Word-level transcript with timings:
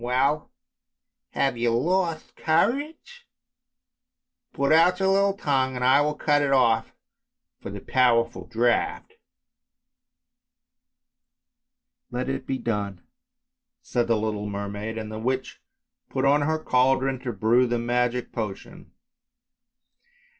Well! 0.03 0.49
have 1.33 1.57
you 1.57 1.69
lost 1.77 2.35
courage? 2.35 3.27
Put 4.51 4.71
out 4.71 4.99
your 4.99 5.09
little 5.09 5.37
tongue 5.37 5.75
and 5.75 5.85
I 5.85 6.01
will 6.01 6.15
cut 6.15 6.41
it 6.41 6.51
off 6.51 6.85
in 6.87 6.89
payment 6.89 7.61
for 7.61 7.69
the 7.69 7.79
powerful 7.81 8.47
draught."" 8.47 9.13
Let 12.11 12.29
it 12.29 12.47
be 12.47 12.57
done.*' 12.57 13.05
said 13.83 14.07
the 14.07 14.17
little 14.17 14.49
mermaid, 14.49 14.97
and 14.97 15.11
the 15.11 15.19
witch 15.19 15.61
put 16.09 16.25
on 16.25 16.41
her 16.41 16.57
cauldron 16.57 17.19
to 17.19 17.31
brew 17.31 17.67
the 17.67 17.77
magic 17.77 18.31
potion. 18.31 18.93